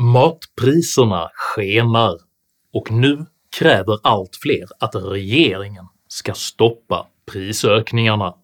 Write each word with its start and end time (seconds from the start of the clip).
Matpriserna 0.00 1.30
skenar 1.34 2.18
och 2.72 2.90
nu 2.90 3.26
kräver 3.58 3.98
allt 4.02 4.36
fler 4.36 4.68
att 4.80 4.94
regeringen 4.94 5.86
ska 6.08 6.34
stoppa 6.34 7.06
prisökningarna. 7.26 8.34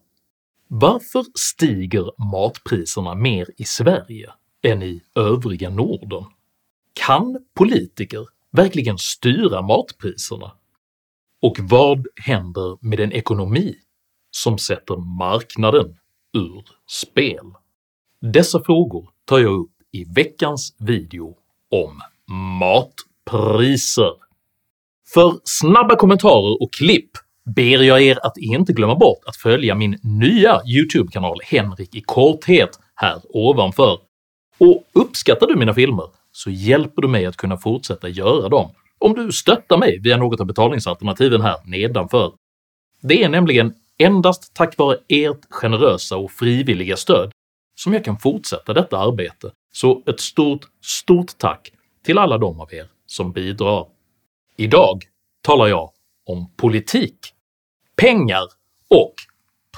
Varför 0.67 1.25
stiger 1.35 2.31
matpriserna 2.31 3.15
mer 3.15 3.47
i 3.57 3.63
Sverige 3.63 4.31
än 4.63 4.83
i 4.83 5.01
övriga 5.15 5.69
Norden? 5.69 6.23
Kan 6.93 7.45
politiker 7.53 8.25
verkligen 8.51 8.97
styra 8.97 9.61
matpriserna? 9.61 10.51
Och 11.41 11.59
vad 11.59 12.07
händer 12.15 12.77
med 12.81 12.99
en 12.99 13.11
ekonomi 13.11 13.75
som 14.31 14.57
sätter 14.57 14.95
marknaden 15.19 15.97
ur 16.33 16.63
spel? 16.87 17.51
Dessa 18.21 18.63
frågor 18.63 19.09
tar 19.25 19.39
jag 19.39 19.53
upp 19.53 19.71
i 19.91 20.03
veckans 20.03 20.75
video 20.79 21.37
om 21.83 22.01
matpriser. 22.59 24.11
För 25.13 25.33
snabba 25.43 25.95
kommentarer 25.95 26.63
och 26.63 26.73
klipp 26.73 27.09
ber 27.55 27.83
jag 27.83 28.01
er 28.01 28.25
att 28.25 28.37
inte 28.37 28.73
glömma 28.73 28.95
bort 28.95 29.23
att 29.25 29.37
följa 29.37 29.75
min 29.75 29.99
nya 30.03 30.61
YouTube-kanal 30.65 31.39
Henrik 31.43 31.95
i 31.95 32.01
korthet 32.01 32.79
här 32.95 33.21
ovanför, 33.23 33.99
och 34.57 34.83
uppskattar 34.93 35.47
du 35.47 35.55
mina 35.55 35.73
filmer 35.73 36.05
så 36.31 36.49
hjälper 36.49 37.01
du 37.01 37.07
mig 37.07 37.25
att 37.25 37.37
kunna 37.37 37.57
fortsätta 37.57 38.09
göra 38.09 38.49
dem 38.49 38.71
om 38.99 39.13
du 39.13 39.31
stöttar 39.31 39.77
mig 39.77 39.99
via 39.99 40.17
något 40.17 40.39
av 40.39 40.45
betalningsalternativen 40.45 41.41
här 41.41 41.55
nedanför. 41.65 42.33
Det 43.01 43.23
är 43.23 43.29
nämligen 43.29 43.73
endast 43.97 44.53
tack 44.53 44.77
vare 44.77 44.97
ert 45.07 45.45
generösa 45.49 46.17
och 46.17 46.31
frivilliga 46.31 46.97
stöd 46.97 47.31
som 47.75 47.93
jag 47.93 48.05
kan 48.05 48.17
fortsätta 48.17 48.73
detta 48.73 48.97
arbete, 48.97 49.51
så 49.75 50.03
ett 50.05 50.19
stort, 50.19 50.65
stort 50.81 51.37
tack 51.37 51.71
till 52.05 52.17
alla 52.17 52.37
de 52.37 52.61
av 52.61 52.73
er 52.73 52.87
som 53.05 53.31
bidrar. 53.31 53.87
Idag 54.57 55.03
talar 55.41 55.67
jag 55.67 55.91
om 56.25 56.51
politik, 56.57 57.17
pengar 57.95 58.43
och 58.89 59.13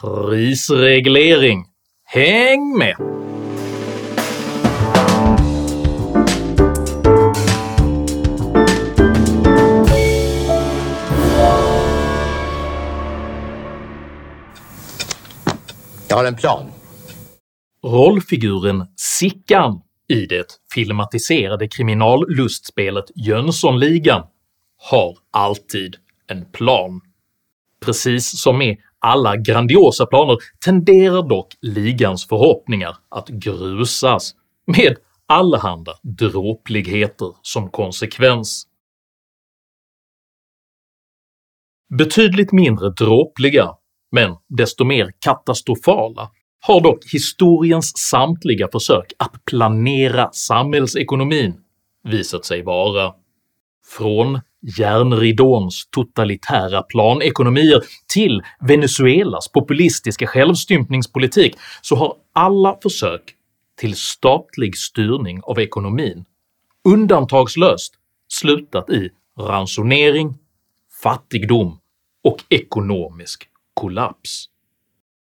prisreglering. 0.02 1.66
Häng 2.04 2.78
med! 2.78 2.96
Jag 16.10 16.18
har 16.18 16.26
en 16.26 16.36
plan. 16.36 16.72
Rollfiguren 17.84 18.88
Sickan 18.96 19.82
i 20.08 20.26
det 20.26 20.60
filmatiserade 20.74 21.68
kriminallustspelet 21.68 23.06
Jönssonligan 23.16 24.24
har 24.78 25.18
alltid 25.32 25.96
en 26.28 26.46
plan. 26.52 27.02
Precis 27.86 28.42
som 28.42 28.58
med 28.58 28.78
alla 29.00 29.38
grandiosa 29.38 30.06
planer 30.06 30.38
tenderar 30.66 31.30
dock 31.30 31.54
ligans 31.62 32.28
förhoppningar 32.28 32.98
att 33.10 33.28
grusas, 33.28 34.36
med 34.78 34.98
allehanda 35.26 35.92
dråpligheter 36.04 37.36
som 37.42 37.70
konsekvens. 37.70 38.68
Betydligt 41.98 42.52
mindre 42.52 42.90
dråpliga, 42.90 43.76
men 44.12 44.36
desto 44.48 44.86
mer 44.86 45.12
katastrofala 45.20 46.32
har 46.60 46.82
dock 46.82 47.00
historiens 47.14 47.98
samtliga 47.98 48.68
försök 48.72 49.14
att 49.20 49.46
planera 49.46 50.30
samhällsekonomin 50.32 51.54
visat 52.04 52.46
sig 52.46 52.64
vara. 52.64 53.14
Från 53.98 54.40
järnridåns 54.78 55.88
totalitära 55.92 56.82
planekonomier 56.82 57.84
till 58.14 58.42
Venezuelas 58.60 59.52
populistiska 59.52 60.28
självstympningspolitik 60.28 61.56
så 61.82 61.96
har 61.96 62.14
alla 62.34 62.78
försök 62.84 63.22
till 63.80 63.96
statlig 63.96 64.78
styrning 64.78 65.40
av 65.44 65.60
ekonomin 65.60 66.26
undantagslöst 66.88 67.94
slutat 68.28 68.90
i 68.90 69.10
ransonering, 69.40 70.38
fattigdom 71.04 71.80
och 72.24 72.44
ekonomisk 72.50 73.50
kollaps. 73.74 74.46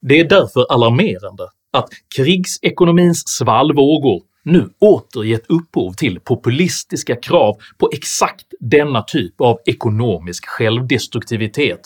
Det 0.09 0.19
är 0.19 0.29
därför 0.29 0.65
alarmerande 0.69 1.43
att 1.73 1.89
krigsekonomins 2.15 3.23
svallvågor 3.27 4.21
nu 4.43 4.69
åter 4.79 5.23
gett 5.23 5.49
upphov 5.49 5.93
till 5.93 6.19
populistiska 6.19 7.15
krav 7.15 7.55
på 7.77 7.89
exakt 7.93 8.45
denna 8.59 9.01
typ 9.01 9.41
av 9.41 9.59
ekonomisk 9.65 10.45
självdestruktivitet 10.45 11.79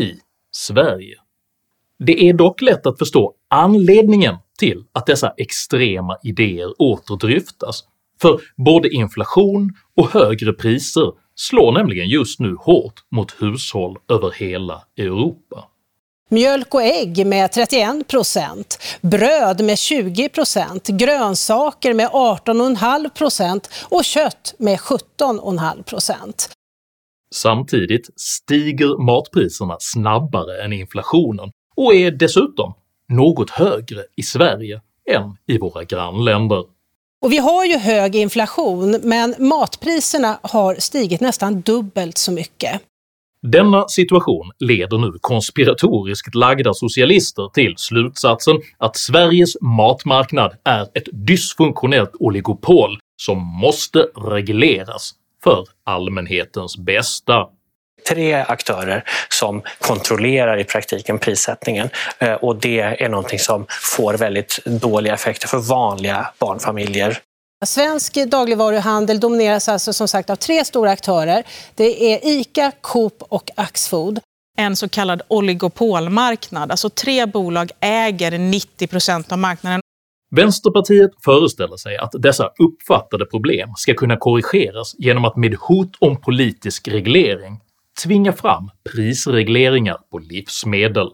i 0.00 0.12
Sverige. 0.50 1.14
Det 1.98 2.28
är 2.28 2.32
dock 2.32 2.62
lätt 2.62 2.86
att 2.86 2.98
förstå 2.98 3.34
anledningen 3.50 4.36
till 4.58 4.84
att 4.92 5.06
dessa 5.06 5.32
extrema 5.36 6.16
idéer 6.22 6.82
åter 6.82 7.16
dryftas, 7.16 7.84
för 8.22 8.40
både 8.56 8.88
inflation 8.88 9.70
och 9.96 10.10
högre 10.10 10.52
priser 10.52 11.12
slår 11.34 11.72
nämligen 11.72 12.08
just 12.08 12.40
nu 12.40 12.56
hårt 12.60 13.04
mot 13.10 13.42
hushåll 13.42 13.96
över 14.08 14.30
hela 14.30 14.82
Europa. 14.96 15.64
Mjölk 16.34 16.74
och 16.74 16.82
ägg 16.82 17.26
med 17.26 17.52
31 17.52 18.08
procent, 18.08 18.78
bröd 19.00 19.64
med 19.64 19.78
20 19.78 20.28
procent, 20.28 20.86
grönsaker 20.88 21.94
med 21.94 22.08
18,5 22.08 23.08
procent 23.08 23.70
och 23.88 24.04
kött 24.04 24.54
med 24.58 24.78
17,5 24.78 25.82
procent. 25.82 26.50
Samtidigt 27.34 28.20
stiger 28.20 29.04
matpriserna 29.04 29.76
snabbare 29.80 30.64
än 30.64 30.72
inflationen 30.72 31.50
och 31.76 31.94
är 31.94 32.10
dessutom 32.10 32.74
något 33.08 33.50
högre 33.50 34.04
i 34.16 34.22
Sverige 34.22 34.80
än 35.10 35.36
i 35.54 35.58
våra 35.58 35.84
grannländer. 35.84 36.64
Och 37.22 37.32
vi 37.32 37.38
har 37.38 37.64
ju 37.64 37.78
hög 37.78 38.16
inflation, 38.16 39.00
men 39.02 39.34
matpriserna 39.38 40.38
har 40.42 40.74
stigit 40.74 41.20
nästan 41.20 41.60
dubbelt 41.60 42.18
så 42.18 42.32
mycket. 42.32 42.80
Denna 43.52 43.88
situation 43.88 44.50
leder 44.58 44.98
nu 44.98 45.12
konspiratoriskt 45.20 46.34
lagda 46.34 46.74
socialister 46.74 47.48
till 47.54 47.74
slutsatsen 47.76 48.56
att 48.78 48.96
Sveriges 48.96 49.60
matmarknad 49.60 50.56
är 50.64 50.82
ett 50.82 51.08
dysfunktionellt 51.12 52.10
oligopol 52.14 52.98
som 53.16 53.38
måste 53.38 53.98
regleras 54.16 55.14
för 55.44 55.66
allmänhetens 55.84 56.78
bästa 56.78 57.46
tre 58.08 58.34
aktörer 58.34 59.04
som 59.28 59.62
kontrollerar 59.80 60.58
i 60.58 60.64
praktiken 60.64 61.18
prissättningen 61.18 61.88
eh, 62.18 62.32
och 62.32 62.56
det 62.56 62.80
är 62.80 63.08
någonting 63.08 63.38
som 63.38 63.66
får 63.68 64.14
väldigt 64.14 64.64
dåliga 64.64 65.14
effekter 65.14 65.48
för 65.48 65.58
vanliga 65.58 66.26
barnfamiljer. 66.38 67.18
Svensk 67.66 68.14
dagligvaruhandel 68.26 69.20
domineras 69.20 69.68
alltså 69.68 69.92
som 69.92 70.08
sagt 70.08 70.30
av 70.30 70.36
tre 70.36 70.64
stora 70.64 70.90
aktörer. 70.90 71.44
Det 71.74 72.12
är 72.12 72.20
ICA, 72.22 72.72
Coop 72.80 73.22
och 73.28 73.50
Axfood. 73.54 74.20
En 74.56 74.76
så 74.76 74.88
kallad 74.88 75.22
oligopolmarknad, 75.28 76.70
alltså 76.70 76.90
tre 76.90 77.26
bolag 77.26 77.70
äger 77.80 78.38
90 78.38 78.86
procent 78.86 79.32
av 79.32 79.38
marknaden. 79.38 79.80
Vänsterpartiet 80.30 81.10
föreställer 81.24 81.76
sig 81.76 81.96
att 81.96 82.10
dessa 82.12 82.50
uppfattade 82.58 83.26
problem 83.26 83.68
ska 83.76 83.94
kunna 83.94 84.16
korrigeras 84.16 84.94
genom 84.98 85.24
att 85.24 85.36
med 85.36 85.54
hot 85.54 85.96
om 85.98 86.20
politisk 86.20 86.88
reglering 86.88 87.60
tvinga 88.04 88.32
fram 88.32 88.70
prisregleringar 88.92 89.96
på 90.10 90.18
livsmedel. 90.18 91.10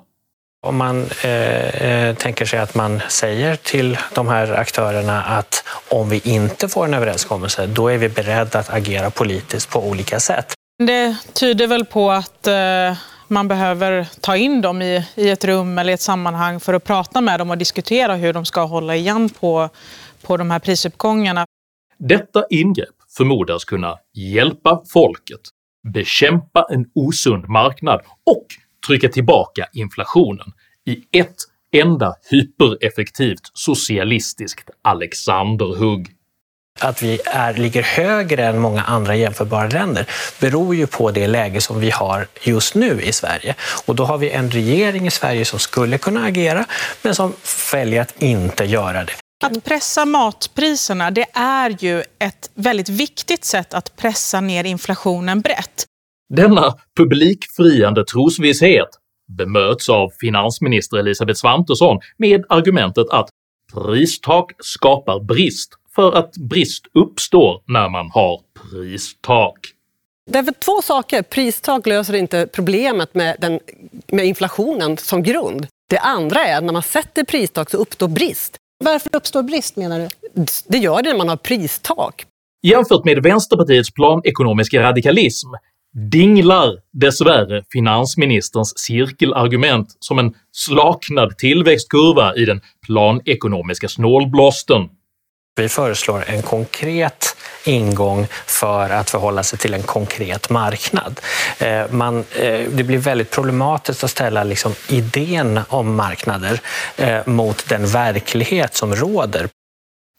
Om 0.62 0.76
man 0.76 1.06
eh, 1.25 1.82
eh, 1.82 2.15
tänker 2.16 2.44
sig 2.44 2.59
att 2.59 2.75
man 2.75 3.00
säger 3.09 3.56
till 3.56 3.98
de 4.15 4.28
här 4.28 4.53
aktörerna 4.53 5.22
att 5.22 5.65
om 5.88 6.09
vi 6.09 6.21
inte 6.25 6.69
får 6.69 6.84
en 6.84 6.94
överenskommelse, 6.94 7.66
då 7.66 7.88
är 7.88 7.98
vi 7.98 8.09
beredda 8.09 8.58
att 8.58 8.70
agera 8.70 9.11
politiskt 9.11 9.70
på 9.70 9.88
olika 9.88 10.20
sätt. 10.20 10.55
Det 10.79 11.17
tyder 11.32 11.67
väl 11.67 11.84
på 11.84 12.11
att 12.11 12.46
eh, 12.46 12.96
man 13.29 13.49
behöver 13.49 14.06
ta 14.20 14.37
in 14.37 14.61
dem 14.61 14.82
i, 14.82 15.06
i 15.14 15.31
ett 15.31 15.44
rum 15.44 15.79
eller 15.79 15.93
ett 15.93 16.00
sammanhang 16.00 16.61
för 16.61 16.75
att 16.75 16.84
prata 16.84 17.20
med 17.20 17.40
dem 17.40 17.50
och 17.50 17.58
diskutera 17.58 18.14
hur 18.14 18.32
de 18.32 18.44
ska 18.44 18.64
hålla 18.64 18.96
igen 18.96 19.29
på, 19.29 19.69
på 20.23 20.37
de 20.37 20.50
här 20.50 20.58
prisuppgångarna. 20.58 21.44
Detta 21.99 22.44
ingrepp 22.50 22.94
förmodas 23.17 23.64
kunna 23.64 23.99
hjälpa 24.14 24.82
folket, 24.93 25.40
bekämpa 25.93 26.67
en 26.70 26.87
osund 26.94 27.49
marknad 27.49 28.00
och 28.26 28.46
trycka 28.87 29.09
tillbaka 29.09 29.67
inflationen 29.73 30.53
i 30.87 31.19
ett 31.19 31.37
enda 31.73 32.15
hypereffektivt 32.31 33.50
socialistiskt 33.55 34.71
Alexanderhugg. 34.82 36.09
Att 36.81 37.03
vi 37.03 37.21
är, 37.25 37.55
ligger 37.55 37.82
högre 37.82 38.47
än 38.47 38.59
många 38.59 38.82
andra 38.82 39.17
jämförbara 39.17 39.69
länder 39.69 40.06
beror 40.41 40.75
ju 40.75 40.87
på 40.87 41.11
det 41.11 41.27
läge 41.27 41.61
som 41.61 41.81
vi 41.81 41.91
har 41.91 42.27
just 42.43 42.75
nu 42.75 43.03
i 43.03 43.12
Sverige. 43.12 43.55
Och 43.87 43.94
då 43.94 44.05
har 44.05 44.19
vi 44.19 44.31
en 44.31 44.50
regering 44.50 45.06
i 45.06 45.11
Sverige 45.11 45.44
som 45.44 45.59
skulle 45.59 45.99
kunna 45.99 46.25
agera, 46.25 46.65
men 47.03 47.15
som 47.15 47.32
väljer 47.73 48.00
att 48.03 48.23
inte 48.23 48.65
göra 48.65 49.05
det. 49.05 49.12
Att 49.44 49.65
pressa 49.65 50.05
matpriserna 50.05 51.11
det 51.11 51.27
är 51.35 51.77
ju 51.79 52.00
ett 52.00 52.50
väldigt 52.55 52.88
viktigt 52.88 53.44
sätt 53.44 53.75
att 53.75 53.97
pressa 53.97 54.41
ner 54.41 54.65
inflationen 54.65 55.41
brett. 55.41 55.87
Denna 56.37 56.75
publikfriande 56.97 58.05
trosvisshet 58.05 58.88
bemöts 59.38 59.88
av 59.88 60.11
finansminister 60.21 60.97
Elisabeth 60.97 61.41
Svantesson 61.41 62.00
med 62.17 62.44
argumentet 62.49 63.06
att 63.11 63.29
pristak 63.75 64.53
skapar 64.59 65.21
brist 65.21 65.73
för 65.94 66.12
att 66.12 66.37
brist 66.37 66.85
uppstår 66.94 67.62
när 67.67 67.88
man 67.88 68.11
har 68.11 68.41
pristak. 68.71 69.59
Därför 70.31 70.53
två 70.53 70.82
saker. 70.82 71.23
Pristak 71.23 71.87
löser 71.87 72.15
inte 72.15 72.49
problemet 72.53 73.15
med, 73.15 73.37
den, 73.38 73.61
med 74.06 74.25
inflationen 74.25 74.97
som 74.97 75.23
grund. 75.23 75.67
Det 75.88 75.99
andra 75.99 76.44
är 76.44 76.59
att 76.59 76.65
när 76.65 76.73
man 76.73 76.82
sätter 76.82 77.25
pristak 77.25 77.71
så 77.71 77.77
uppstår 77.77 78.09
brist. 78.09 78.56
Varför 78.85 79.11
uppstår 79.17 79.43
brist 79.43 79.77
menar 79.77 79.99
du? 79.99 80.09
Det 80.67 80.79
gör 80.79 81.03
det 81.03 81.11
när 81.11 81.19
man 81.19 81.29
har 81.29 81.37
pristak. 81.37 82.25
Jämfört 82.62 83.05
med 83.05 83.23
Vänsterpartiets 83.23 83.91
planekonomiska 83.91 84.82
radikalism 84.82 85.49
dinglar 85.94 86.72
dessvärre 86.92 87.62
finansministerns 87.72 88.78
cirkelargument 88.78 89.96
som 90.00 90.19
en 90.19 90.34
slaknad 90.52 91.38
tillväxtkurva 91.38 92.34
i 92.34 92.44
den 92.44 92.60
planekonomiska 92.87 93.88
snålblåsten. 93.88 94.88
Vi 95.56 95.69
föreslår 95.69 96.25
en 96.26 96.42
konkret 96.42 97.37
ingång 97.64 98.26
för 98.46 98.90
att 98.90 99.10
förhålla 99.10 99.42
sig 99.42 99.58
till 99.58 99.75
en 99.75 99.82
konkret 99.82 100.50
marknad. 100.50 101.20
Eh, 101.58 101.82
man, 101.90 102.19
eh, 102.19 102.60
det 102.70 102.84
blir 102.84 102.98
väldigt 102.98 103.31
problematiskt 103.31 104.04
att 104.04 104.10
ställa 104.10 104.44
liksom 104.44 104.75
idén 104.88 105.60
om 105.69 105.96
marknader 105.96 106.60
eh, 106.96 107.26
mot 107.26 107.69
den 107.69 107.86
verklighet 107.86 108.76
som 108.76 108.94
råder. 108.94 109.48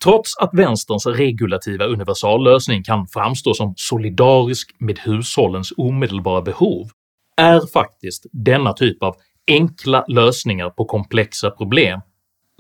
Trots 0.04 0.38
att 0.38 0.50
vänsterns 0.54 1.06
regulativa 1.06 1.86
universallösning 1.86 2.84
kan 2.84 3.08
framstå 3.08 3.54
som 3.54 3.74
solidarisk 3.78 4.76
med 4.80 5.00
hushållens 5.00 5.74
omedelbara 5.78 6.42
behov 6.42 6.90
är 7.38 7.72
faktiskt 7.74 8.26
denna 8.32 8.74
typ 8.74 9.04
av 9.04 9.16
enkla 9.48 10.06
lösningar 10.08 10.70
på 10.70 10.86
komplexa 10.86 11.52
problem 11.52 12.02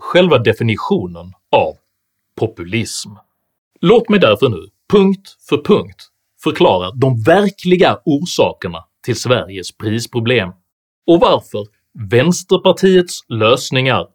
själva 0.01 0.37
definitionen 0.37 1.33
av 1.51 1.73
populism. 2.35 3.09
Låt 3.81 4.09
mig 4.09 4.19
därför 4.19 4.49
nu, 4.49 4.67
punkt 4.91 5.37
för 5.49 5.57
punkt, 5.57 6.07
förklara 6.43 6.91
de 6.91 7.21
verkliga 7.21 7.97
orsakerna 8.05 8.85
till 9.05 9.19
Sveriges 9.19 9.77
prisproblem 9.77 10.49
och 11.07 11.19
varför 11.19 11.65
vänsterpartiets 12.09 13.19
lösningar 13.27 14.07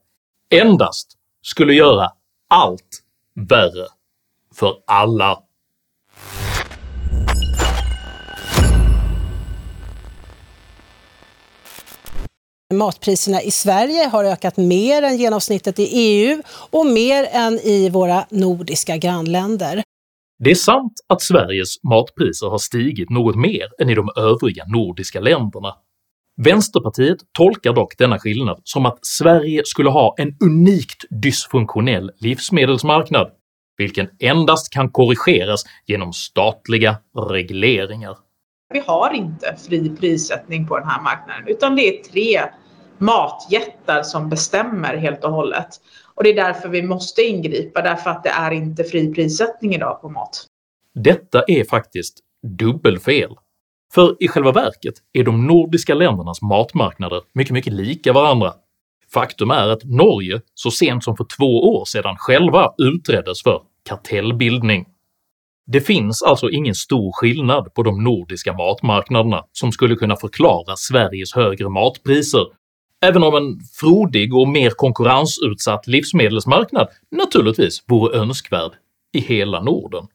endast 0.50 1.12
skulle 1.42 1.74
göra 1.74 2.10
allt 2.48 3.02
värre 3.36 3.86
för 4.54 4.74
alla. 4.86 5.42
Matpriserna 12.74 13.42
i 13.42 13.50
Sverige 13.50 14.08
har 14.08 14.24
ökat 14.24 14.56
mer 14.56 15.02
än 15.02 15.16
genomsnittet 15.16 15.78
i 15.78 15.88
EU 15.92 16.42
och 16.70 16.86
mer 16.86 17.28
än 17.32 17.58
i 17.58 17.90
våra 17.90 18.26
nordiska 18.30 18.96
grannländer. 18.96 19.82
Det 20.38 20.50
är 20.50 20.54
sant 20.54 20.92
att 21.06 21.22
Sveriges 21.22 21.82
matpriser 21.82 22.46
har 22.46 22.58
stigit 22.58 23.10
något 23.10 23.36
mer 23.36 23.68
än 23.78 23.90
i 23.90 23.94
de 23.94 24.08
övriga 24.16 24.64
nordiska 24.66 25.20
länderna. 25.20 25.74
Vänsterpartiet 26.44 27.18
tolkar 27.32 27.72
dock 27.72 27.98
denna 27.98 28.18
skillnad 28.18 28.60
som 28.64 28.86
att 28.86 28.98
Sverige 29.02 29.62
skulle 29.64 29.90
ha 29.90 30.14
en 30.18 30.36
unikt 30.44 31.04
dysfunktionell 31.10 32.10
livsmedelsmarknad, 32.18 33.30
vilken 33.76 34.08
endast 34.18 34.72
kan 34.72 34.90
korrigeras 34.90 35.64
genom 35.86 36.12
statliga 36.12 36.96
regleringar. 37.30 38.16
Vi 38.72 38.82
har 38.86 39.14
inte 39.14 39.56
fri 39.68 39.96
prissättning 39.96 40.66
på 40.66 40.78
den 40.78 40.88
här 40.88 41.02
marknaden 41.02 41.44
utan 41.48 41.76
det 41.76 41.82
är 41.82 42.02
tre 42.02 42.40
matjättar 42.98 44.02
som 44.02 44.28
bestämmer 44.28 44.96
helt 44.96 45.24
och 45.24 45.32
hållet. 45.32 45.68
Och 46.14 46.24
det 46.24 46.30
är 46.30 46.34
därför 46.34 46.68
vi 46.68 46.82
måste 46.82 47.22
ingripa, 47.22 47.82
därför 47.82 48.10
att 48.10 48.22
det 48.22 48.30
är 48.30 48.50
inte 48.50 48.84
fri 48.84 49.14
prissättning 49.14 49.74
idag 49.74 50.00
på 50.00 50.08
mat. 50.08 50.46
Detta 50.94 51.42
är 51.46 51.64
faktiskt 51.64 52.18
dubbelfel. 52.58 53.36
För 53.96 54.16
i 54.20 54.28
själva 54.28 54.52
verket 54.52 54.94
är 55.12 55.24
de 55.24 55.46
nordiska 55.46 55.94
ländernas 55.94 56.42
matmarknader 56.42 57.22
mycket, 57.32 57.52
mycket 57.52 57.72
lika 57.72 58.12
varandra. 58.12 58.52
Faktum 59.12 59.50
är 59.50 59.68
att 59.68 59.84
Norge 59.84 60.40
så 60.54 60.70
sent 60.70 61.04
som 61.04 61.16
för 61.16 61.26
två 61.38 61.76
år 61.76 61.84
sedan 61.84 62.16
själva 62.18 62.74
utreddes 62.78 63.42
för 63.42 63.62
kartellbildning. 63.88 64.86
Det 65.66 65.80
finns 65.80 66.22
alltså 66.22 66.50
ingen 66.50 66.74
stor 66.74 67.12
skillnad 67.12 67.74
på 67.74 67.82
de 67.82 68.04
nordiska 68.04 68.52
matmarknaderna 68.52 69.44
som 69.52 69.72
skulle 69.72 69.96
kunna 69.96 70.16
förklara 70.16 70.76
Sveriges 70.76 71.34
högre 71.34 71.68
matpriser, 71.68 72.46
även 73.06 73.22
om 73.22 73.34
en 73.34 73.60
frodig 73.80 74.34
och 74.34 74.48
mer 74.48 74.70
konkurrensutsatt 74.70 75.86
livsmedelsmarknad 75.86 76.88
naturligtvis 77.10 77.84
vore 77.86 78.18
önskvärd 78.18 78.72
i 79.12 79.20
hela 79.20 79.62
Norden. 79.62 80.06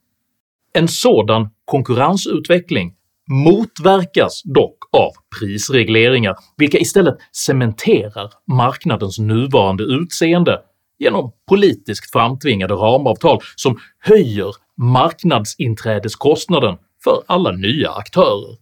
En 0.73 0.87
sådan 0.87 1.49
konkurrensutveckling 1.65 2.95
motverkas 3.31 4.43
dock 4.43 4.77
av 4.91 5.11
prisregleringar, 5.39 6.35
vilka 6.57 6.77
istället 6.77 7.17
cementerar 7.45 8.31
marknadens 8.47 9.19
nuvarande 9.19 9.83
utseende 9.83 10.61
genom 10.99 11.31
politiskt 11.49 12.11
framtvingade 12.11 12.73
ramavtal 12.73 13.39
som 13.55 13.79
höjer 13.99 14.55
marknadsinträdeskostnaden 14.77 16.77
för 17.03 17.23
alla 17.27 17.51
nya 17.51 17.91
aktörer. 17.91 18.57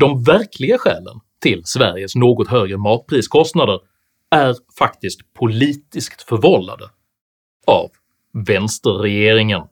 De 0.00 0.22
verkliga 0.22 0.78
skälen 0.78 1.20
till 1.42 1.62
Sveriges 1.64 2.16
något 2.16 2.48
högre 2.48 2.76
matpriskostnader 2.76 3.78
är 4.30 4.56
faktiskt 4.78 5.34
politiskt 5.34 6.22
förvållade 6.22 6.84
av 7.66 7.90
vänsterregeringen. 8.46 9.62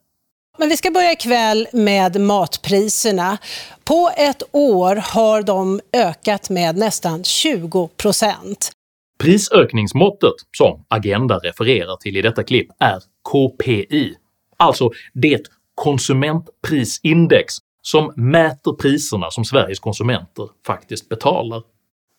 Men 0.61 0.69
vi 0.69 0.77
ska 0.77 0.91
börja 0.91 1.13
ikväll 1.13 1.69
med 1.73 2.21
matpriserna. 2.21 3.39
På 3.85 4.11
ett 4.17 4.43
år 4.53 4.97
har 4.97 5.43
de 5.43 5.81
ökat 5.93 6.51
med 6.51 6.77
nästan 6.77 7.25
20 7.25 7.89
procent. 7.97 8.71
Prisökningsmåttet 9.19 10.35
som 10.57 10.85
Agenda 10.89 11.39
refererar 11.39 11.97
till 11.97 12.17
i 12.17 12.23
detta 12.23 12.43
klipp 12.43 12.69
är 12.79 13.03
KPI, 13.31 14.15
alltså 14.57 14.91
det 15.15 15.43
konsumentprisindex 15.75 17.55
som 17.83 18.13
mäter 18.17 18.73
priserna 18.73 19.31
som 19.31 19.45
Sveriges 19.45 19.81
konsumenter 19.81 20.49
faktiskt 20.67 21.09
betalar. 21.09 21.63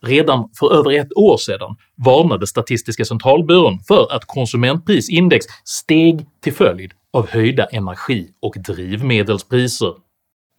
Redan 0.05 0.49
för 0.59 0.73
över 0.79 0.91
ett 0.91 1.17
år 1.17 1.37
sedan 1.37 1.75
varnade 2.05 2.47
Statistiska 2.47 3.05
centralbyrån 3.05 3.79
för 3.87 4.15
att 4.15 4.25
konsumentprisindex 4.25 5.45
steg 5.65 6.25
till 6.41 6.53
följd 6.53 6.91
av 7.13 7.29
höjda 7.29 7.65
energi 7.65 8.27
och 8.41 8.55
drivmedelspriser. 8.67 9.93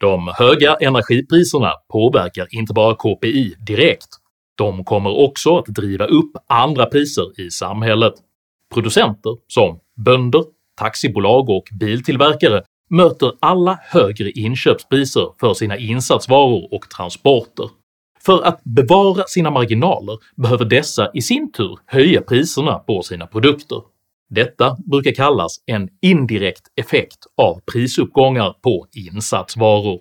De 0.00 0.32
höga 0.38 0.74
energipriserna 0.74 1.72
påverkar 1.92 2.46
inte 2.50 2.72
bara 2.72 2.94
KPI 2.94 3.54
direkt, 3.66 4.08
de 4.58 4.84
kommer 4.84 5.10
också 5.10 5.56
att 5.58 5.66
driva 5.66 6.06
upp 6.06 6.32
andra 6.46 6.86
priser 6.86 7.40
i 7.40 7.50
samhället. 7.50 8.14
Producenter 8.74 9.36
som 9.46 9.78
bönder, 9.96 10.44
taxibolag 10.80 11.50
och 11.50 11.64
biltillverkare 11.80 12.62
möter 12.90 13.32
alla 13.40 13.78
högre 13.82 14.30
inköpspriser 14.30 15.26
för 15.40 15.54
sina 15.54 15.76
insatsvaror 15.76 16.74
och 16.74 16.90
transporter. 16.90 17.68
För 18.20 18.42
att 18.42 18.60
bevara 18.64 19.24
sina 19.26 19.50
marginaler 19.50 20.18
behöver 20.36 20.64
dessa 20.64 21.10
i 21.14 21.22
sin 21.22 21.52
tur 21.52 21.78
höja 21.86 22.20
priserna 22.20 22.78
på 22.78 23.02
sina 23.02 23.26
produkter. 23.26 23.82
Detta 24.30 24.76
brukar 24.90 25.12
kallas 25.12 25.56
en 25.66 25.88
indirekt 26.02 26.62
effekt 26.76 27.18
av 27.36 27.60
prisuppgångar 27.72 28.52
på 28.62 28.86
insatsvaror. 28.92 30.00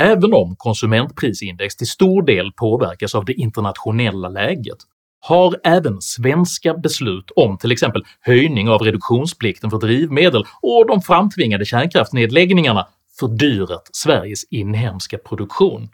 Även 0.00 0.34
om 0.34 0.56
konsumentprisindex 0.56 1.76
till 1.76 1.86
stor 1.86 2.22
del 2.22 2.52
påverkas 2.52 3.14
av 3.14 3.24
det 3.24 3.32
internationella 3.32 4.28
läget 4.28 4.78
har 5.20 5.56
även 5.64 6.00
svenska 6.00 6.74
beslut 6.74 7.30
om 7.36 7.58
till 7.58 7.72
exempel 7.72 8.02
höjning 8.20 8.68
av 8.68 8.82
reduktionsplikten 8.82 9.70
för 9.70 9.78
drivmedel 9.78 10.44
och 10.62 10.86
de 10.86 11.02
framtvingade 11.02 11.64
kärnkraftsnedläggningarna 11.64 12.86
fördyrat 13.20 13.90
Sveriges 13.92 14.44
inhemska 14.50 15.18
produktion. 15.18 15.88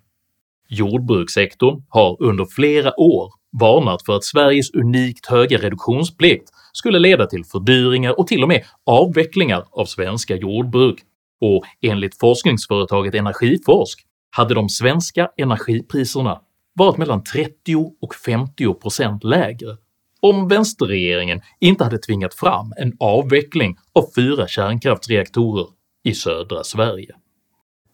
Jordbrukssektorn 0.68 1.82
har 1.88 2.22
under 2.22 2.44
flera 2.44 3.00
år 3.00 3.32
varnat 3.60 4.02
för 4.06 4.16
att 4.16 4.24
Sveriges 4.24 4.74
unikt 4.74 5.26
höga 5.26 5.58
reduktionsplikt 5.58 6.50
skulle 6.72 6.98
leda 6.98 7.26
till 7.26 7.44
fördyringar 7.44 8.18
och 8.18 8.26
till 8.26 8.42
och 8.42 8.48
med 8.48 8.64
avvecklingar 8.86 9.64
av 9.70 9.84
svenska 9.84 10.36
jordbruk, 10.36 10.98
och 11.40 11.64
enligt 11.80 12.18
forskningsföretaget 12.18 13.14
Energiforsk 13.14 14.06
hade 14.30 14.54
de 14.54 14.68
svenska 14.68 15.28
energipriserna 15.36 16.40
varit 16.74 16.96
mellan 16.98 17.24
30 17.24 17.92
och 18.00 18.14
50 18.14 18.74
procent 18.74 19.24
lägre 19.24 19.76
om 20.22 20.48
vänsterregeringen 20.48 21.40
inte 21.60 21.84
hade 21.84 21.98
tvingat 21.98 22.34
fram 22.34 22.72
en 22.76 22.96
avveckling 23.00 23.76
av 23.92 24.06
fyra 24.16 24.48
kärnkraftsreaktorer 24.48 25.66
i 26.04 26.14
södra 26.14 26.64
Sverige. 26.64 27.14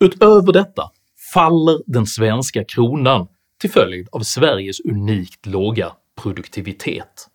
Utöver 0.00 0.52
detta 0.52 0.90
faller 1.34 1.80
den 1.86 2.06
svenska 2.06 2.64
kronan 2.64 3.28
till 3.60 3.70
följd 3.70 4.08
av 4.12 4.20
Sveriges 4.20 4.80
unikt 4.80 5.46
låga 5.46 5.92
produktivitet. 6.22 7.28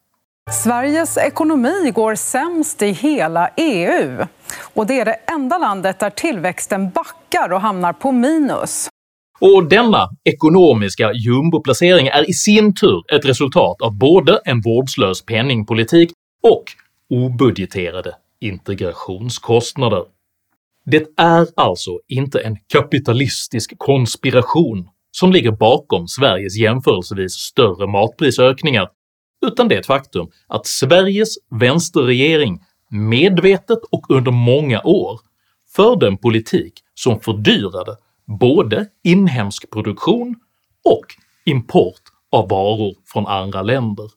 Sveriges 0.52 1.18
ekonomi 1.18 1.92
går 1.96 2.16
sämst 2.16 2.82
i 2.82 2.92
hela 2.92 3.50
EU 3.58 4.26
och 4.74 4.88
det 4.88 5.00
är 5.00 5.06
det 5.06 5.18
enda 5.34 5.58
landet 5.58 6.00
där 6.00 6.10
tillväxten 6.10 6.90
backar 6.90 7.52
och 7.52 7.62
hamnar 7.62 7.94
på 7.94 8.12
minus. 8.12 8.88
Och 9.40 9.70
denna 9.70 10.10
ekonomiska 10.24 11.12
jumboplacering 11.14 12.08
är 12.08 12.30
i 12.30 12.34
sin 12.34 12.76
tur 12.76 13.04
ett 13.16 13.26
resultat 13.26 13.82
av 13.82 13.98
både 13.98 14.42
en 14.46 14.62
vårdslös 14.62 15.26
penningpolitik 15.26 16.12
och 16.44 16.64
obudgeterade 17.10 18.16
integrationskostnader. 18.42 20.04
Det 20.86 21.06
är 21.18 21.48
alltså 21.56 21.92
inte 22.08 22.40
en 22.40 22.58
kapitalistisk 22.74 23.74
konspiration 23.78 24.90
som 25.12 25.32
ligger 25.32 25.52
bakom 25.52 26.08
Sveriges 26.08 26.58
jämförelsevis 26.58 27.34
större 27.34 27.88
matprisökningar, 27.88 28.90
utan 29.44 29.68
det 29.68 29.76
är 29.76 29.80
ett 29.80 29.86
faktum 29.86 30.28
att 30.48 30.68
Sveriges 30.68 31.36
vänsterregering 31.50 32.60
medvetet 32.90 33.80
och 33.92 34.06
under 34.10 34.32
många 34.32 34.82
år 34.82 35.20
förde 35.76 36.08
en 36.08 36.18
politik 36.18 36.74
som 36.96 37.20
fördyrade 37.20 37.96
både 38.40 38.88
inhemsk 39.04 39.70
produktion 39.70 40.36
och 40.86 41.06
import 41.46 42.02
av 42.32 42.50
varor 42.50 42.96
från 43.06 43.28
andra 43.28 43.62
länder. 43.62 44.10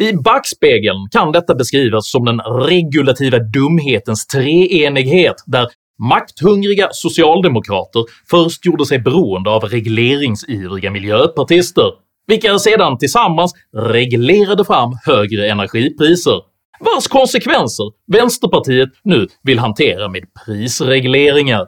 I 0.00 0.12
backspegeln 0.12 1.08
kan 1.10 1.32
detta 1.32 1.54
beskrivas 1.54 2.10
som 2.10 2.24
den 2.24 2.40
regulativa 2.40 3.38
dumhetens 3.38 4.26
treenighet 4.26 5.36
där 5.46 5.66
makthungriga 5.98 6.88
socialdemokrater 6.92 8.04
först 8.30 8.66
gjorde 8.66 8.86
sig 8.86 8.98
beroende 8.98 9.50
av 9.50 9.64
regleringsivriga 9.64 10.90
miljöpartister, 10.90 11.92
vilka 12.30 12.58
sedan 12.58 12.98
tillsammans 12.98 13.52
reglerade 13.76 14.64
fram 14.64 14.98
högre 15.04 15.50
energipriser, 15.50 16.40
vars 16.80 17.08
konsekvenser 17.08 17.84
vänsterpartiet 18.12 18.88
nu 19.04 19.26
vill 19.42 19.58
hantera 19.58 20.08
med 20.08 20.22
prisregleringar. 20.44 21.66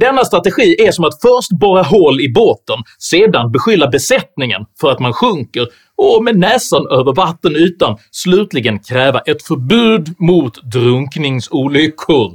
Denna 0.00 0.24
strategi 0.24 0.76
är 0.86 0.92
som 0.92 1.04
att 1.04 1.20
först 1.22 1.50
borra 1.60 1.82
hål 1.82 2.20
i 2.20 2.32
båten, 2.32 2.76
sedan 2.98 3.52
beskylla 3.52 3.88
besättningen 3.88 4.64
för 4.80 4.90
att 4.90 4.98
man 5.00 5.12
sjunker 5.12 5.66
och 5.96 6.24
med 6.24 6.36
näsan 6.38 6.86
över 6.90 7.14
vattenytan 7.14 7.96
slutligen 8.10 8.78
kräva 8.78 9.20
ett 9.20 9.42
förbud 9.42 10.14
mot 10.18 10.62
drunkningsolyckor. 10.72 12.34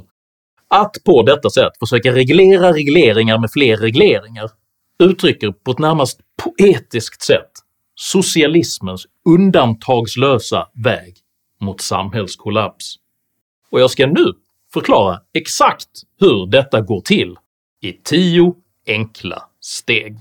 Att 0.70 0.96
på 1.04 1.22
detta 1.22 1.50
sätt 1.50 1.72
försöka 1.80 2.12
reglera 2.12 2.72
regleringar 2.72 3.38
med 3.38 3.50
fler 3.52 3.76
regleringar 3.76 4.50
uttrycker 4.98 5.52
på 5.52 5.70
ett 5.70 5.78
närmast 5.78 6.20
poetiskt 6.42 7.22
sätt 7.22 7.50
socialismens 7.94 9.06
undantagslösa 9.28 10.68
väg 10.84 11.16
mot 11.60 11.80
samhällskollaps. 11.80 12.94
Och 13.70 13.80
jag 13.80 13.90
ska 13.90 14.06
nu 14.06 14.32
förklara 14.72 15.20
exakt 15.34 15.88
hur 16.20 16.46
detta 16.46 16.80
går 16.80 17.00
till 17.00 17.36
i 17.80 17.92
10 17.92 18.54
enkla 18.86 19.42
steg. 19.60 20.18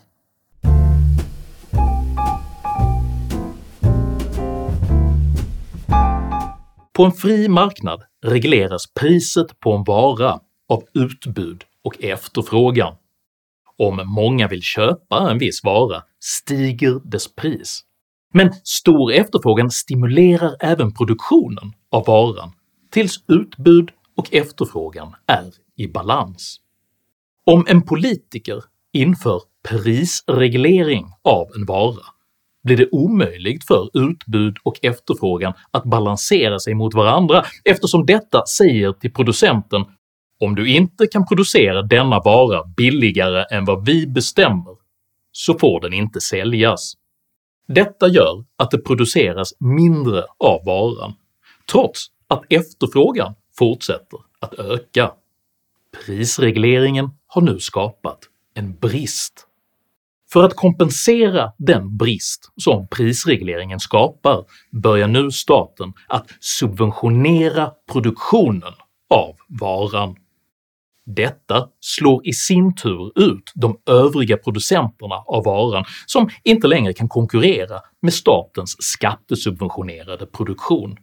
På 6.93 7.05
en 7.05 7.11
fri 7.11 7.47
marknad 7.47 8.03
regleras 8.25 8.93
priset 8.93 9.59
på 9.59 9.73
en 9.73 9.83
vara 9.83 10.39
av 10.69 10.83
utbud 10.93 11.63
och 11.83 12.03
efterfrågan. 12.03 12.95
Om 13.81 14.01
många 14.05 14.47
vill 14.47 14.61
köpa 14.61 15.31
en 15.31 15.37
viss 15.37 15.63
vara 15.63 16.03
stiger 16.19 17.11
dess 17.11 17.35
pris, 17.35 17.81
men 18.33 18.53
stor 18.63 19.11
efterfrågan 19.11 19.71
stimulerar 19.71 20.55
även 20.59 20.93
produktionen 20.93 21.73
av 21.91 22.05
varan 22.05 22.51
tills 22.91 23.23
utbud 23.27 23.89
och 24.17 24.33
efterfrågan 24.33 25.15
är 25.27 25.53
i 25.77 25.87
balans. 25.87 26.57
Om 27.45 27.65
en 27.67 27.81
politiker 27.81 28.63
inför 28.93 29.41
prisreglering 29.69 31.05
av 31.23 31.47
en 31.55 31.65
vara 31.65 32.05
blir 32.63 32.77
det 32.77 32.89
omöjligt 32.91 33.67
för 33.67 33.89
utbud 33.93 34.57
och 34.63 34.75
efterfrågan 34.81 35.53
att 35.71 35.83
balansera 35.83 36.59
sig 36.59 36.73
mot 36.73 36.93
varandra 36.93 37.45
eftersom 37.63 38.05
detta 38.05 38.45
säger 38.45 38.93
till 38.93 39.13
producenten 39.13 39.85
“om 40.41 40.55
du 40.55 40.69
inte 40.69 41.07
kan 41.07 41.27
producera 41.27 41.81
denna 41.81 42.19
vara 42.19 42.63
billigare 42.77 43.45
än 43.51 43.65
vad 43.65 43.85
vi 43.85 44.07
bestämmer 44.07 44.75
så 45.31 45.59
får 45.59 45.81
den 45.81 45.93
inte 45.93 46.21
säljas”. 46.21 46.93
Detta 47.67 48.07
gör 48.07 48.45
att 48.55 48.71
det 48.71 48.77
produceras 48.77 49.53
mindre 49.59 50.23
av 50.37 50.65
varan, 50.65 51.13
trots 51.71 52.07
att 52.27 52.43
efterfrågan 52.49 53.33
fortsätter 53.57 54.19
att 54.39 54.53
öka. 54.53 55.11
Prisregleringen 56.05 57.09
har 57.27 57.41
nu 57.41 57.59
skapat 57.59 58.19
en 58.53 58.75
brist. 58.75 59.47
För 60.33 60.43
att 60.43 60.55
kompensera 60.55 61.53
den 61.57 61.97
brist 61.97 62.51
som 62.57 62.87
prisregleringen 62.87 63.79
skapar 63.79 64.45
börjar 64.71 65.07
nu 65.07 65.31
staten 65.31 65.93
att 66.07 66.29
subventionera 66.39 67.71
produktionen 67.91 68.73
av 69.09 69.35
varan. 69.47 70.15
Detta 71.05 71.67
slår 71.79 72.27
i 72.27 72.33
sin 72.33 72.75
tur 72.75 73.11
ut 73.15 73.51
de 73.55 73.77
övriga 73.85 74.37
producenterna 74.37 75.15
av 75.15 75.43
varan 75.43 75.85
som 76.05 76.29
inte 76.43 76.67
längre 76.67 76.93
kan 76.93 77.09
konkurrera 77.09 77.79
med 78.01 78.13
statens 78.13 78.75
skattesubventionerade 78.79 80.25
produktion. 80.25 80.97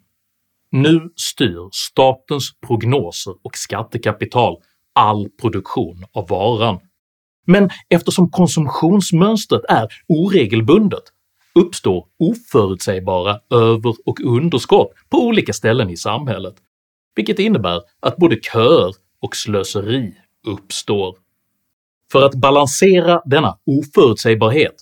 Nu 0.71 1.11
styr 1.17 1.69
statens 1.73 2.51
prognoser 2.67 3.35
och 3.43 3.57
skattekapital 3.57 4.57
all 4.95 5.29
produktion 5.41 6.05
av 6.13 6.29
varan. 6.29 6.79
Men 7.47 7.71
eftersom 7.89 8.31
konsumtionsmönstret 8.31 9.63
är 9.69 9.89
oregelbundet 10.09 11.03
uppstår 11.55 12.07
oförutsägbara 12.19 13.41
över 13.51 13.95
och 14.07 14.21
underskott 14.21 14.93
på 15.11 15.19
olika 15.19 15.53
ställen 15.53 15.91
i 15.91 15.97
samhället, 15.97 16.55
vilket 17.17 17.39
innebär 17.39 17.81
att 18.01 18.17
både 18.17 18.37
köer 18.53 18.95
och 19.23 19.37
slöseri 19.37 20.15
uppstår. 20.47 21.17
För 22.13 22.23
att 22.23 22.35
balansera 22.35 23.23
denna 23.25 23.59
oförutsägbarhet 23.67 24.75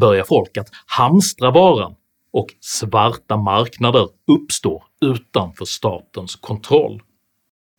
börjar 0.00 0.24
folk 0.24 0.56
att 0.56 0.68
hamstra 0.86 1.50
varan 1.50 1.94
och 2.32 2.46
svarta 2.60 3.36
marknader 3.36 4.08
uppstår 4.26 4.84
utanför 5.00 5.64
statens 5.64 6.36
kontroll. 6.36 7.02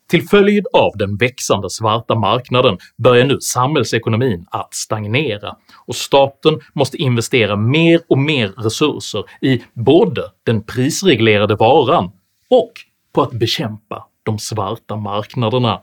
Till 0.10 0.27
följd 0.27 0.68
av 0.74 0.91
den 0.96 1.18
växande 1.18 1.70
svarta 1.70 2.15
marknaden 2.15 2.77
börjar 2.98 3.25
nu 3.25 3.38
samhällsekonomin 3.41 4.46
att 4.50 4.74
stagnera 4.74 5.56
och 5.86 5.96
staten 5.96 6.60
måste 6.74 6.98
investera 6.98 7.56
mer 7.56 8.01
och 8.08 8.18
mer 8.18 8.48
resurser 8.48 9.24
i 9.41 9.63
både 9.74 10.32
den 10.44 10.63
prisreglerade 10.63 11.56
varan 11.56 12.12
och 12.50 12.72
på 13.13 13.22
att 13.22 13.32
bekämpa 13.32 14.08
de 14.24 14.39
svarta 14.39 14.96
marknaderna. 14.96 15.82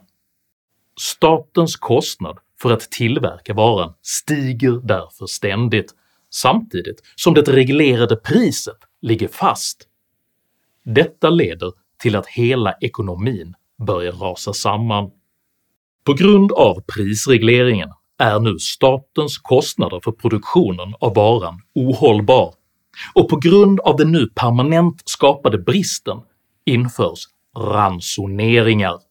Statens 0.99 1.75
kostnad 1.75 2.37
för 2.61 2.71
att 2.71 2.91
tillverka 2.91 3.53
varan 3.53 3.93
stiger 4.01 4.87
därför 4.87 5.25
ständigt, 5.25 5.93
samtidigt 6.29 7.01
som 7.15 7.33
det 7.33 7.41
reglerade 7.41 8.15
priset 8.15 8.77
ligger 9.01 9.27
fast. 9.27 9.87
Detta 10.85 11.29
leder 11.29 11.71
till 12.01 12.15
att 12.15 12.27
hela 12.27 12.73
ekonomin 12.81 13.53
börjar 13.87 14.11
rasa 14.11 14.53
samman. 14.53 15.11
På 16.03 16.13
grund 16.13 16.51
av 16.51 16.81
prisregleringen 16.95 17.89
är 18.17 18.39
nu 18.39 18.59
statens 18.59 19.37
kostnader 19.37 19.99
för 20.03 20.11
produktionen 20.11 20.95
av 20.99 21.13
varan 21.15 21.61
ohållbar, 21.75 22.53
och 23.13 23.29
på 23.29 23.35
grund 23.35 23.79
av 23.79 23.95
den 23.95 24.11
nu 24.11 24.27
permanent 24.35 25.01
skapade 25.05 25.57
bristen 25.57 26.17
införs 26.65 27.23
ransoneringar. 27.57 29.08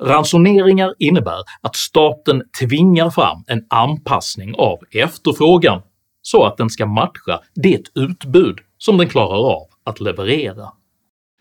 Ransoneringar 0.00 0.94
innebär 0.98 1.42
att 1.60 1.76
staten 1.76 2.42
tvingar 2.60 3.10
fram 3.10 3.44
en 3.46 3.66
anpassning 3.70 4.54
av 4.54 4.78
efterfrågan 4.90 5.82
så 6.22 6.44
att 6.44 6.56
den 6.56 6.70
ska 6.70 6.86
matcha 6.86 7.40
det 7.54 7.82
utbud 7.94 8.58
som 8.78 8.96
den 8.96 9.08
klarar 9.08 9.52
av 9.54 9.66
att 9.84 10.00
leverera. 10.00 10.72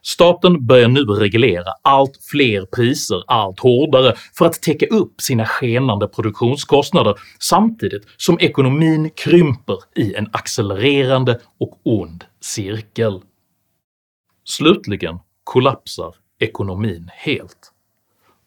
Staten 0.01 0.65
börjar 0.65 0.87
nu 0.87 1.01
reglera 1.01 1.71
allt 1.81 2.19
fler 2.31 2.65
priser 2.65 3.23
allt 3.27 3.59
hårdare 3.59 4.13
för 4.37 4.45
att 4.45 4.61
täcka 4.61 4.85
upp 4.85 5.21
sina 5.21 5.45
skenande 5.45 6.07
produktionskostnader 6.07 7.15
samtidigt 7.39 8.03
som 8.17 8.39
ekonomin 8.39 9.09
krymper 9.15 9.77
i 9.95 10.13
en 10.15 10.29
accelererande 10.31 11.39
och 11.59 11.79
ond 11.83 12.23
cirkel. 12.41 13.21
Slutligen 14.43 15.19
kollapsar 15.43 16.15
ekonomin 16.39 17.09
helt, 17.13 17.71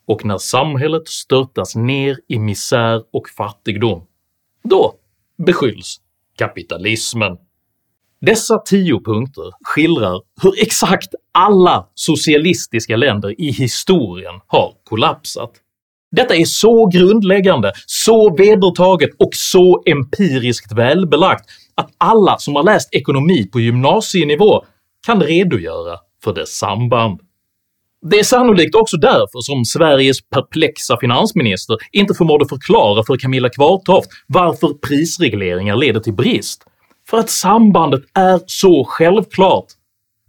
och 0.07 0.25
när 0.25 0.39
samhället 0.39 1.09
störtas 1.09 1.77
ner 1.77 2.17
i 2.29 2.39
misär 2.39 3.03
och 3.13 3.29
fattigdom, 3.29 4.07
då 4.65 4.95
beskylls 5.47 6.01
kapitalismen. 6.39 7.37
Dessa 8.21 8.59
tio 8.59 9.01
punkter 9.05 9.51
skildrar 9.65 10.21
hur 10.43 10.63
exakt 10.63 11.09
alla 11.33 11.89
socialistiska 11.95 12.97
länder 12.97 13.41
i 13.41 13.51
historien 13.51 14.41
har 14.47 14.75
kollapsat. 14.85 15.53
Detta 16.17 16.35
är 16.37 16.45
så 16.45 16.87
grundläggande, 16.87 17.73
så 17.87 18.37
vedertaget 18.37 19.11
och 19.19 19.31
så 19.33 19.83
empiriskt 19.87 20.73
välbelagt 20.73 21.45
att 21.75 21.91
alla 21.99 22.39
som 22.39 22.57
har 22.57 22.63
läst 22.63 22.95
ekonomi 22.95 23.49
på 23.53 23.61
gymnasienivå 23.61 24.65
kan 25.07 25.23
redogöra 25.23 25.99
för 26.25 26.35
dess 26.35 26.59
samband. 26.59 27.21
Det 28.11 28.19
är 28.19 28.25
sannolikt 28.25 28.75
också 28.75 28.97
därför 28.97 29.41
som 29.41 29.65
Sveriges 29.65 30.29
perplexa 30.29 30.97
finansminister 31.01 31.77
inte 31.93 32.15
förmådde 32.15 32.49
förklara 32.49 33.03
för 33.07 33.17
Camilla 33.17 33.49
Kvartoft 33.49 34.09
varför 34.27 34.69
prisregleringar 34.89 35.77
leder 35.77 36.01
till 36.01 36.13
brist, 36.13 36.65
för 37.11 37.19
att 37.19 37.31
sambandet 37.31 38.03
är 38.15 38.41
så 38.47 38.85
självklart 38.89 39.67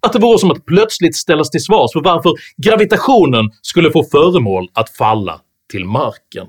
att 0.01 0.13
det 0.13 0.19
vore 0.19 0.39
som 0.39 0.51
att 0.51 0.65
plötsligt 0.65 1.15
ställas 1.15 1.49
till 1.49 1.63
svars 1.63 1.93
för 1.93 2.01
varför 2.03 2.31
gravitationen 2.57 3.49
skulle 3.61 3.91
få 3.91 4.03
föremål 4.03 4.69
att 4.73 4.89
falla 4.89 5.41
till 5.71 5.85
marken. 5.85 6.47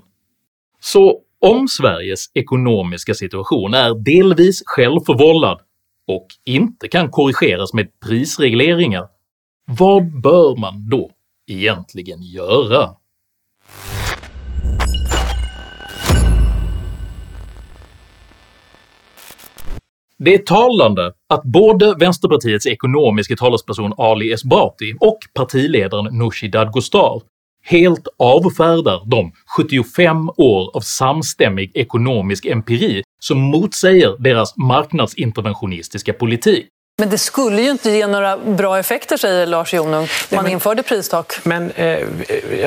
Så 0.81 1.21
om 1.41 1.69
Sveriges 1.69 2.31
ekonomiska 2.35 3.15
situation 3.15 3.75
är 3.75 4.05
delvis 4.05 4.63
självförvållad 4.67 5.61
och 6.09 6.27
inte 6.45 6.89
kan 6.89 7.11
korrigeras 7.11 7.75
med 7.75 7.89
prisregleringar, 8.07 9.07
vad 9.67 10.23
bör 10.23 10.61
man 10.61 10.89
då 10.89 11.11
egentligen 11.47 12.23
göra? 12.23 12.91
Det 20.19 20.35
är 20.35 20.39
talande 20.39 21.13
att 21.29 21.43
både 21.43 21.95
Vänsterpartiets 21.95 22.67
ekonomiska 22.67 23.37
talesperson 23.37 23.93
Ali 23.97 24.33
Esbati 24.33 24.95
och 25.01 25.19
partiledaren 25.35 26.19
Nooshi 26.19 26.49
Dadgostar 26.49 27.23
helt 27.65 28.09
avfärdar 28.19 29.11
de 29.11 29.33
75 29.57 30.29
år 30.29 30.77
av 30.77 30.81
samstämmig 30.81 31.71
ekonomisk 31.75 32.47
empiri 32.47 33.03
som 33.21 33.39
motsäger 33.41 34.17
deras 34.23 34.57
marknadsinterventionistiska 34.57 36.13
politik. 36.13 36.67
Men 36.99 37.11
det 37.11 37.19
skulle 37.19 37.63
ju 37.63 37.71
inte 37.71 37.91
ge 37.91 38.07
några 38.07 38.39
bra 38.39 38.79
effekter, 38.79 39.17
säger 39.17 39.47
Lars 39.47 39.75
Jonung, 39.75 40.03
om 40.03 40.09
man 40.31 40.45
men, 40.45 40.53
införde 40.53 40.83
pristak. 40.83 41.33
Men 41.43 41.71
eh, 41.71 41.99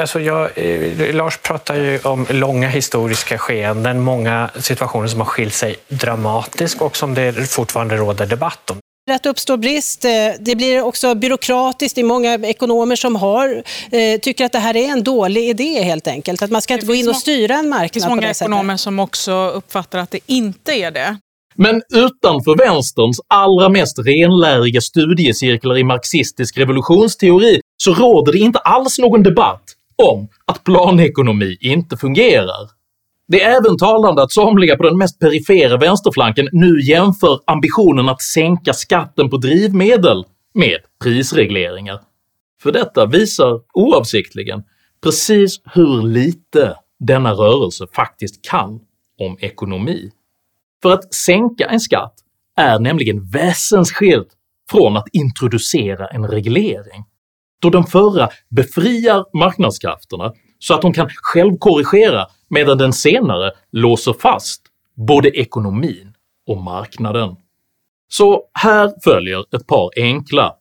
alltså 0.02 0.20
jag, 0.20 0.50
eh, 0.56 1.16
Lars 1.16 1.38
pratar 1.38 1.76
ju 1.76 2.00
om 2.00 2.26
långa 2.30 2.68
historiska 2.70 3.38
skeenden, 3.38 4.00
många 4.00 4.50
situationer 4.60 5.08
som 5.08 5.20
har 5.20 5.26
skilt 5.26 5.54
sig 5.54 5.76
dramatiskt 5.88 6.82
och 6.82 6.98
som 6.98 7.14
det 7.14 7.50
fortfarande 7.50 7.98
råder 7.98 8.26
debatt 8.26 8.70
om. 8.72 8.78
Att 9.12 9.26
uppstår 9.26 9.58
brist. 9.58 10.06
Eh, 10.06 10.12
det 10.40 10.56
blir 10.56 10.82
också 10.82 11.16
byråkratiskt. 11.16 11.96
Det 11.96 12.02
är 12.02 12.06
många 12.06 12.34
ekonomer 12.34 12.96
som 12.96 13.16
har, 13.16 13.64
eh, 13.92 14.20
tycker 14.20 14.46
att 14.46 14.52
det 14.52 14.60
här 14.60 14.76
är 14.76 14.88
en 14.88 15.04
dålig 15.04 15.50
idé 15.50 15.84
helt 15.84 16.08
enkelt. 16.08 16.42
Att 16.42 16.52
man 16.52 16.62
ska 16.62 16.74
inte 16.74 16.86
gå 16.86 16.96
in 16.96 17.10
och 17.10 17.16
styra 17.16 17.56
en 17.56 17.70
marknad 17.70 17.90
Det 17.90 17.94
finns 17.94 18.06
många 18.06 18.22
på 18.22 18.28
det 18.28 18.42
ekonomer 18.42 18.78
som 18.78 19.00
också 19.00 19.50
uppfattar 19.50 20.00
att 20.00 20.12
det 20.12 20.20
inte 20.26 20.74
är 20.74 20.92
det. 20.92 21.18
Men 21.58 21.82
utanför 21.90 22.58
vänsterns 22.58 23.20
allra 23.28 23.70
mest 23.70 24.00
renläriga 24.00 24.82
studiecirklar 24.82 25.78
i 25.78 25.84
marxistisk 25.84 26.58
revolutionsteori 26.58 27.62
så 27.78 27.94
råder 27.94 28.32
det 28.32 28.40
inte 28.40 28.60
alls 28.60 29.00
någon 29.00 29.24
debatt 29.24 29.64
om 29.96 30.28
att 30.46 30.64
planekonomi 30.64 31.58
inte 31.62 31.98
fungerar. 31.98 32.70
Det 33.28 33.44
är 33.44 33.58
även 33.58 33.78
talande 33.78 34.24
att 34.24 34.32
somliga 34.32 34.78
på 34.78 34.84
den 34.84 34.98
mest 34.98 35.20
perifera 35.20 35.78
vänsterflanken 35.78 36.50
nu 36.52 36.82
jämför 36.82 37.40
ambitionen 37.46 38.10
att 38.10 38.22
sänka 38.22 38.74
skatten 38.74 39.30
på 39.30 39.38
drivmedel 39.38 40.24
med 40.54 40.80
prisregleringar, 41.04 42.00
för 42.64 42.72
detta 42.72 43.06
visar 43.06 43.60
oavsiktligen 43.74 44.64
precis 45.04 45.62
hur 45.74 46.02
lite 46.02 46.76
denna 47.00 47.34
rörelse 47.34 47.88
faktiskt 47.94 48.50
kan 48.50 48.80
om 49.20 49.38
ekonomi. 49.40 50.12
För 50.82 50.92
att 50.92 51.14
sänka 51.14 51.66
en 51.66 51.80
skatt 51.80 52.14
är 52.58 52.80
nämligen 52.80 53.30
väsensskilt 53.30 54.28
från 54.72 54.98
att 54.98 55.08
introducera 55.14 56.08
en 56.08 56.28
reglering, 56.28 57.06
då 57.62 57.70
den 57.70 57.84
förra 57.84 58.30
befriar 58.50 59.38
marknadskrafterna 59.38 60.34
så 60.60 60.74
att 60.74 60.82
de 60.82 60.94
kan 60.94 61.10
självkorrigera 61.10 62.28
medan 62.50 62.78
den 62.78 62.94
senare 62.94 63.52
låser 63.72 64.14
fast 64.14 64.62
både 65.08 65.30
ekonomin 65.30 66.14
och 66.48 66.58
marknaden. 66.58 67.36
Så 68.10 68.44
här 68.54 68.94
följer 69.04 69.56
ett 69.56 69.68
par 69.68 69.90
enkla, 69.98 70.54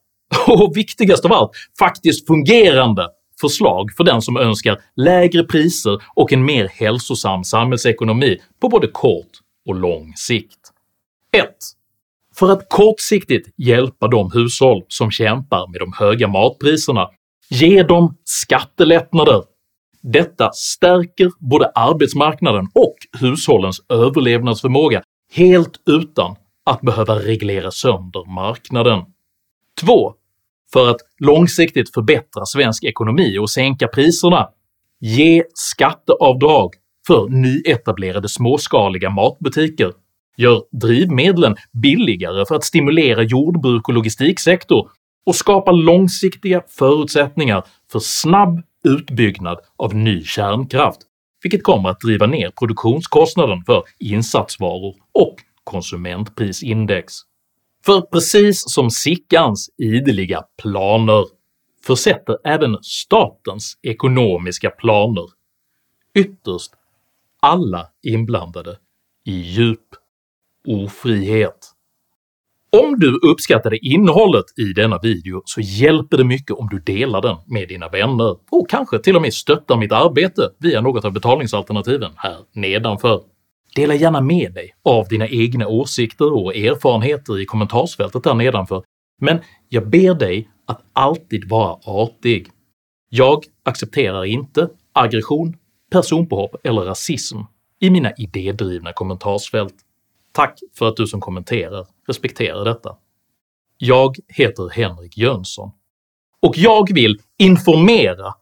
och 0.47 0.77
viktigast 0.77 1.25
av 1.25 1.33
allt, 1.33 1.51
faktiskt 1.79 2.27
fungerande 2.27 3.09
förslag 3.41 3.91
för 3.97 4.05
den 4.05 4.23
som 4.23 4.37
önskar 4.37 4.81
lägre 4.97 5.45
priser 5.45 5.99
och 6.15 6.33
en 6.33 6.45
mer 6.45 6.69
hälsosam 6.69 7.45
samhällsekonomi 7.45 8.41
på 8.61 8.69
både 8.69 8.87
kort 8.87 9.31
och 9.67 9.75
lång 9.75 10.13
sikt. 10.17 10.73
1. 11.33 11.49
För 12.35 12.53
att 12.53 12.69
kortsiktigt 12.69 13.49
hjälpa 13.57 14.09
de 14.09 14.31
hushåll 14.33 14.85
som 14.89 15.11
kämpar 15.11 15.69
med 15.73 15.81
de 15.81 15.93
höga 15.99 16.29
matpriserna, 16.29 17.09
ge 17.51 17.83
dem 17.83 18.17
skattelättnader. 18.25 19.43
Detta 20.03 20.51
stärker 20.53 21.31
både 21.39 21.67
arbetsmarknaden 21.75 22.69
och 22.75 22.97
hushållens 23.21 23.81
överlevnadsförmåga 23.89 25.03
helt 25.33 25.81
utan 25.87 26.37
att 26.65 26.81
behöva 26.81 27.15
reglera 27.19 27.71
sönder 27.71 28.35
marknaden. 28.35 29.01
2. 29.81 30.15
För 30.73 30.91
att 30.91 31.01
långsiktigt 31.19 31.95
förbättra 31.95 32.47
svensk 32.47 32.85
ekonomi 32.85 33.39
och 33.39 33.51
sänka 33.51 33.89
priserna, 33.89 34.49
ge 35.01 35.45
skatteavdrag 35.55 36.75
för 37.07 37.29
nyetablerade 37.29 38.29
småskaliga 38.29 39.11
matbutiker, 39.11 39.93
gör 40.37 40.63
drivmedlen 40.73 41.57
billigare 41.73 42.47
för 42.47 42.55
att 42.55 42.65
stimulera 42.65 43.23
jordbruk 43.23 43.89
och 43.89 43.95
logistiksektor 43.95 44.91
och 45.27 45.35
skapa 45.35 45.73
långsiktiga 45.73 46.63
förutsättningar 46.69 47.65
för 47.93 47.99
snabb 47.99 48.63
utbyggnad 48.85 49.59
av 49.77 49.95
ny 49.95 50.25
kärnkraft, 50.25 51.01
vilket 51.43 51.63
kommer 51.63 51.89
att 51.89 52.01
driva 52.01 52.27
ner 52.27 52.51
produktionskostnaden 52.51 53.65
för 53.65 53.83
insatsvaror 53.99 54.95
och 55.13 55.37
konsumentprisindex. 55.65 57.15
För 57.87 58.01
precis 58.01 58.63
som 58.67 58.91
Sickans 58.91 59.71
ideliga 59.79 60.43
planer 60.63 61.25
försätter 61.87 62.37
även 62.45 62.77
statens 62.83 63.79
ekonomiska 63.83 64.71
planer 64.71 65.25
ytterst 66.15 66.71
alla 67.47 67.87
inblandade 68.03 68.77
i 69.25 69.33
djup 69.33 69.81
ofrihet. 70.69 71.73
Om 72.83 72.99
du 72.99 73.19
uppskattade 73.33 73.79
innehållet 73.87 74.45
i 74.59 74.73
denna 74.73 74.99
video 74.99 75.43
så 75.45 75.61
hjälper 75.61 76.17
det 76.17 76.25
mycket 76.25 76.51
om 76.57 76.69
du 76.71 76.79
delar 76.79 77.23
den 77.23 77.37
med 77.47 77.69
dina 77.69 77.89
vänner 77.89 78.37
och 78.51 78.71
kanske 78.71 78.99
till 78.99 79.17
och 79.17 79.23
med 79.23 79.35
stöttar 79.35 79.77
mitt 79.77 79.93
arbete 79.93 80.51
via 80.59 80.81
något 80.81 81.05
av 81.05 81.13
betalningsalternativen 81.13 82.13
här 82.17 82.37
nedanför. 82.53 83.23
Dela 83.75 83.95
gärna 83.95 84.21
med 84.21 84.55
dig 84.55 84.75
av 84.85 85.09
dina 85.09 85.29
egna 85.29 85.69
åsikter 85.69 86.33
och 86.33 86.57
erfarenheter 86.57 87.39
i 87.39 87.47
kommentarsfältet 87.47 88.25
där 88.25 88.35
nedanför, 88.35 88.83
men 89.21 89.39
jag 89.69 89.89
ber 89.89 90.15
dig 90.15 90.49
att 90.67 90.83
alltid 90.93 91.49
vara 91.49 91.79
artig. 91.85 92.49
Jag 93.09 93.45
accepterar 93.65 94.25
inte 94.25 94.69
aggression, 94.93 95.55
personpåhopp 95.91 96.55
eller 96.65 96.83
rasism 96.83 97.39
i 97.81 97.91
mina 97.91 98.13
idédrivna 98.13 98.93
kommentarsfält. 98.93 99.75
Tack 100.33 100.59
för 100.75 100.89
att 100.89 100.97
du 100.97 101.07
som 101.07 101.21
kommenterar 101.21 101.87
respekterar 102.09 102.65
detta. 102.65 102.97
Jag 103.79 104.17
heter 104.29 104.69
Henrik 104.69 105.19
Jönsson, 105.19 105.71
och 106.41 106.59
jag 106.59 106.95
vill 106.95 107.19
informera 107.39 108.35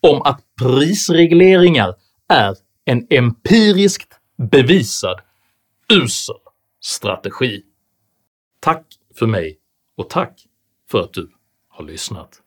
om 0.00 0.22
att 0.22 0.40
prisregleringar 0.62 1.94
är 2.28 2.56
en 2.84 3.06
empiriskt 3.10 4.20
bevisad 4.50 5.20
usel 5.92 6.36
strategi. 6.80 7.62
Tack 8.60 8.86
för 9.18 9.26
mig 9.26 9.58
och 9.96 10.10
tack 10.10 10.46
för 10.90 11.00
att 11.00 11.12
du 11.12 11.30
har 11.68 11.84
lyssnat. 11.84 12.41